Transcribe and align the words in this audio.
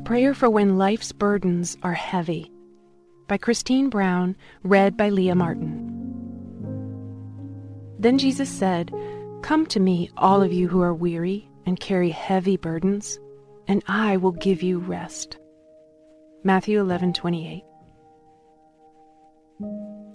prayer 0.00 0.34
for 0.34 0.50
when 0.50 0.78
life's 0.78 1.12
burdens 1.12 1.76
are 1.82 1.94
heavy 1.94 2.50
by 3.26 3.38
Christine 3.38 3.88
Brown, 3.88 4.36
read 4.62 4.96
by 4.96 5.08
Leah 5.08 5.34
Martin. 5.34 5.90
Then 7.98 8.18
Jesus 8.18 8.50
said, 8.50 8.92
Come 9.42 9.66
to 9.66 9.80
me, 9.80 10.10
all 10.16 10.42
of 10.42 10.52
you 10.52 10.68
who 10.68 10.82
are 10.82 10.94
weary 10.94 11.48
and 11.66 11.80
carry 11.80 12.10
heavy 12.10 12.56
burdens, 12.56 13.18
and 13.66 13.82
I 13.86 14.16
will 14.16 14.32
give 14.32 14.62
you 14.62 14.78
rest. 14.78 15.38
Matthew 16.42 16.82
11:28. 16.82 17.62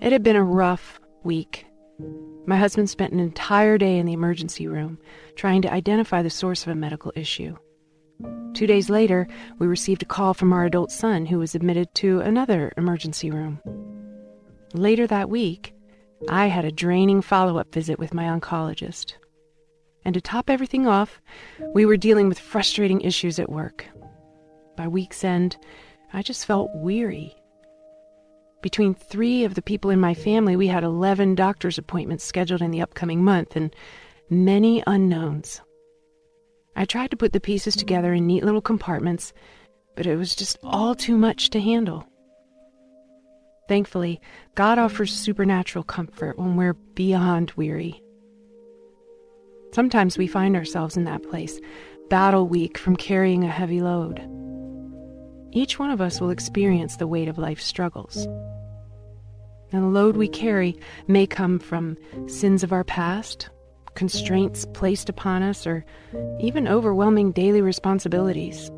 It 0.00 0.12
had 0.12 0.22
been 0.22 0.36
a 0.36 0.42
rough 0.42 1.00
week. 1.22 1.66
My 2.46 2.56
husband 2.56 2.90
spent 2.90 3.12
an 3.12 3.20
entire 3.20 3.78
day 3.78 3.98
in 3.98 4.06
the 4.06 4.12
emergency 4.12 4.66
room 4.66 4.98
trying 5.36 5.62
to 5.62 5.72
identify 5.72 6.22
the 6.22 6.30
source 6.30 6.62
of 6.62 6.72
a 6.72 6.74
medical 6.74 7.12
issue. 7.14 7.56
Two 8.54 8.66
days 8.66 8.88
later, 8.88 9.28
we 9.58 9.66
received 9.66 10.02
a 10.02 10.06
call 10.06 10.32
from 10.34 10.52
our 10.52 10.64
adult 10.64 10.90
son 10.90 11.26
who 11.26 11.38
was 11.38 11.54
admitted 11.54 11.94
to 11.96 12.20
another 12.20 12.72
emergency 12.76 13.30
room. 13.30 13.60
Later 14.72 15.06
that 15.06 15.28
week, 15.28 15.74
I 16.28 16.46
had 16.46 16.64
a 16.64 16.72
draining 16.72 17.20
follow 17.22 17.58
up 17.58 17.72
visit 17.72 17.98
with 17.98 18.14
my 18.14 18.24
oncologist. 18.24 19.14
And 20.04 20.14
to 20.14 20.20
top 20.20 20.48
everything 20.48 20.86
off, 20.86 21.20
we 21.74 21.84
were 21.84 21.96
dealing 21.96 22.28
with 22.28 22.38
frustrating 22.38 23.00
issues 23.00 23.38
at 23.38 23.50
work. 23.50 23.86
By 24.76 24.88
week's 24.88 25.24
end, 25.24 25.56
I 26.12 26.22
just 26.22 26.46
felt 26.46 26.70
weary. 26.74 27.34
Between 28.62 28.94
three 28.94 29.44
of 29.44 29.54
the 29.54 29.62
people 29.62 29.90
in 29.90 30.00
my 30.00 30.14
family, 30.14 30.56
we 30.56 30.66
had 30.66 30.84
11 30.84 31.34
doctor's 31.34 31.78
appointments 31.78 32.24
scheduled 32.24 32.62
in 32.62 32.70
the 32.70 32.82
upcoming 32.82 33.22
month 33.22 33.56
and 33.56 33.74
many 34.30 34.82
unknowns. 34.86 35.60
I 36.76 36.84
tried 36.84 37.10
to 37.10 37.16
put 37.16 37.32
the 37.32 37.40
pieces 37.40 37.74
together 37.74 38.12
in 38.12 38.26
neat 38.26 38.44
little 38.44 38.60
compartments, 38.60 39.32
but 39.96 40.06
it 40.06 40.16
was 40.16 40.36
just 40.36 40.58
all 40.62 40.94
too 40.94 41.16
much 41.16 41.48
to 41.50 41.60
handle. 41.60 42.06
Thankfully, 43.66 44.20
God 44.54 44.78
offers 44.78 45.12
supernatural 45.12 45.82
comfort 45.82 46.38
when 46.38 46.54
we're 46.54 46.74
beyond 46.74 47.52
weary. 47.56 48.00
Sometimes 49.72 50.18
we 50.18 50.26
find 50.26 50.54
ourselves 50.54 50.96
in 50.96 51.04
that 51.04 51.22
place, 51.22 51.58
battle 52.08 52.46
weak 52.46 52.78
from 52.78 52.94
carrying 52.94 53.42
a 53.42 53.48
heavy 53.48 53.80
load. 53.80 54.20
Each 55.52 55.78
one 55.78 55.90
of 55.90 56.02
us 56.02 56.20
will 56.20 56.30
experience 56.30 56.96
the 56.96 57.06
weight 57.06 57.28
of 57.28 57.38
life's 57.38 57.64
struggles. 57.64 58.26
And 59.72 59.82
the 59.82 59.88
load 59.88 60.16
we 60.16 60.28
carry 60.28 60.78
may 61.08 61.26
come 61.26 61.58
from 61.58 61.96
sins 62.26 62.62
of 62.62 62.72
our 62.72 62.84
past, 62.84 63.48
constraints 63.96 64.64
placed 64.72 65.08
upon 65.08 65.42
us, 65.42 65.66
or 65.66 65.84
even 66.38 66.68
overwhelming 66.68 67.32
daily 67.32 67.60
responsibilities. 67.60 68.70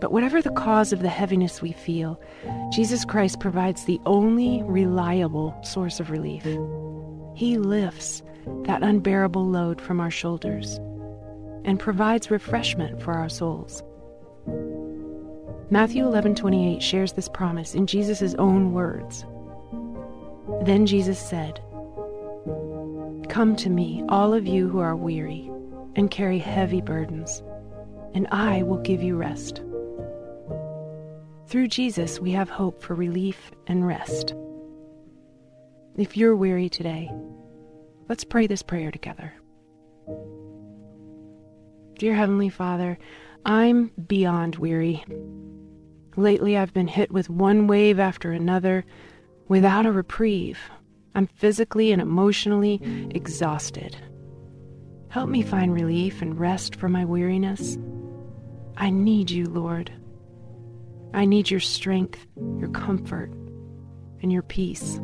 But 0.00 0.12
whatever 0.12 0.40
the 0.40 0.50
cause 0.50 0.92
of 0.92 1.00
the 1.00 1.08
heaviness 1.08 1.60
we 1.60 1.72
feel, 1.72 2.20
Jesus 2.72 3.04
Christ 3.04 3.40
provides 3.40 3.84
the 3.84 4.00
only 4.06 4.62
reliable 4.62 5.58
source 5.64 5.98
of 5.98 6.10
relief. 6.10 6.44
He 7.34 7.58
lifts 7.58 8.22
that 8.64 8.84
unbearable 8.84 9.44
load 9.44 9.80
from 9.80 9.98
our 9.98 10.10
shoulders 10.10 10.78
and 11.64 11.80
provides 11.80 12.30
refreshment 12.30 13.02
for 13.02 13.14
our 13.14 13.28
souls. 13.28 13.82
Matthew 15.70 16.04
11:28 16.04 16.80
shares 16.80 17.12
this 17.12 17.28
promise 17.28 17.74
in 17.74 17.86
Jesus' 17.86 18.34
own 18.34 18.72
words. 18.72 19.26
Then 20.62 20.86
Jesus 20.86 21.18
said, 21.18 21.60
Come 23.28 23.56
to 23.56 23.70
me, 23.70 24.02
all 24.08 24.32
of 24.32 24.46
you 24.46 24.68
who 24.68 24.78
are 24.78 24.96
weary 24.96 25.50
and 25.96 26.10
carry 26.10 26.38
heavy 26.38 26.80
burdens, 26.80 27.42
and 28.14 28.26
I 28.30 28.62
will 28.62 28.78
give 28.78 29.02
you 29.02 29.16
rest. 29.16 29.62
Through 31.46 31.68
Jesus, 31.68 32.20
we 32.20 32.30
have 32.32 32.48
hope 32.48 32.82
for 32.82 32.94
relief 32.94 33.50
and 33.66 33.86
rest. 33.86 34.34
If 35.96 36.16
you're 36.16 36.36
weary 36.36 36.68
today, 36.68 37.10
let's 38.08 38.24
pray 38.24 38.46
this 38.46 38.62
prayer 38.62 38.90
together. 38.90 39.34
Dear 41.98 42.14
Heavenly 42.14 42.48
Father, 42.48 42.98
I'm 43.44 43.90
beyond 44.06 44.56
weary. 44.56 45.04
Lately, 46.16 46.56
I've 46.56 46.72
been 46.72 46.88
hit 46.88 47.10
with 47.10 47.28
one 47.28 47.66
wave 47.66 47.98
after 47.98 48.32
another 48.32 48.84
without 49.48 49.86
a 49.86 49.92
reprieve. 49.92 50.58
I'm 51.14 51.26
physically 51.26 51.92
and 51.92 52.00
emotionally 52.00 52.80
exhausted. 53.10 53.96
Help 55.10 55.28
me 55.30 55.42
find 55.42 55.72
relief 55.72 56.20
and 56.22 56.38
rest 56.38 56.76
from 56.76 56.92
my 56.92 57.04
weariness. 57.04 57.78
I 58.76 58.90
need 58.90 59.30
you, 59.30 59.46
Lord. 59.46 59.92
I 61.14 61.24
need 61.24 61.50
your 61.50 61.60
strength, 61.60 62.26
your 62.58 62.68
comfort, 62.68 63.30
and 64.22 64.30
your 64.30 64.42
peace. 64.42 65.00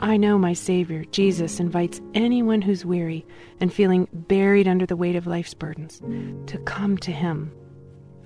I 0.00 0.16
know 0.16 0.38
my 0.38 0.52
Savior, 0.52 1.04
Jesus, 1.06 1.58
invites 1.58 2.00
anyone 2.14 2.62
who's 2.62 2.84
weary 2.84 3.26
and 3.60 3.72
feeling 3.72 4.06
buried 4.12 4.68
under 4.68 4.86
the 4.86 4.96
weight 4.96 5.16
of 5.16 5.26
life's 5.26 5.54
burdens 5.54 6.00
to 6.46 6.58
come 6.58 6.98
to 6.98 7.10
Him. 7.10 7.50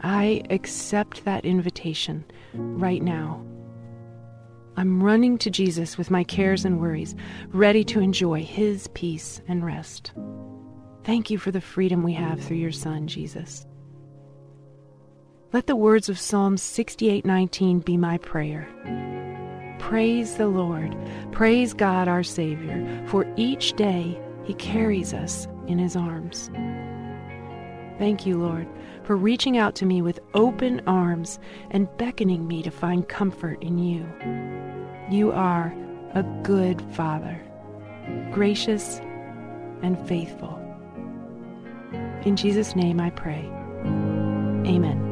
I 0.02 0.42
accept 0.50 1.24
that 1.24 1.44
invitation 1.44 2.24
right 2.52 3.02
now. 3.02 3.46
I'm 4.76 5.02
running 5.02 5.38
to 5.38 5.50
Jesus 5.50 5.98
with 5.98 6.10
my 6.10 6.24
cares 6.24 6.64
and 6.64 6.80
worries, 6.80 7.14
ready 7.48 7.84
to 7.84 8.00
enjoy 8.00 8.42
His 8.42 8.88
peace 8.88 9.40
and 9.48 9.64
rest. 9.64 10.12
Thank 11.04 11.30
you 11.30 11.38
for 11.38 11.50
the 11.50 11.60
freedom 11.60 12.02
we 12.02 12.14
have 12.14 12.40
through 12.40 12.58
your 12.58 12.72
Son, 12.72 13.06
Jesus. 13.06 13.66
Let 15.52 15.66
the 15.66 15.76
words 15.76 16.08
of 16.08 16.18
Psalm 16.18 16.56
68:19 16.56 17.80
be 17.80 17.96
my 17.96 18.16
prayer. 18.18 18.66
Praise 19.78 20.36
the 20.36 20.46
Lord. 20.48 20.96
Praise 21.32 21.74
God 21.74 22.08
our 22.08 22.22
Savior, 22.22 23.04
for 23.06 23.26
each 23.36 23.74
day 23.74 24.18
he 24.44 24.54
carries 24.54 25.12
us 25.12 25.46
in 25.66 25.78
his 25.78 25.96
arms. 25.96 26.50
Thank 28.02 28.26
you, 28.26 28.36
Lord, 28.36 28.66
for 29.04 29.16
reaching 29.16 29.56
out 29.56 29.76
to 29.76 29.86
me 29.86 30.02
with 30.02 30.18
open 30.34 30.82
arms 30.88 31.38
and 31.70 31.86
beckoning 31.98 32.48
me 32.48 32.60
to 32.64 32.70
find 32.72 33.08
comfort 33.08 33.62
in 33.62 33.78
you. 33.78 34.04
You 35.08 35.30
are 35.30 35.72
a 36.12 36.24
good 36.42 36.82
Father, 36.96 37.40
gracious 38.32 38.98
and 39.84 39.96
faithful. 40.08 40.58
In 42.24 42.34
Jesus' 42.34 42.74
name 42.74 42.98
I 42.98 43.10
pray. 43.10 43.48
Amen. 44.66 45.11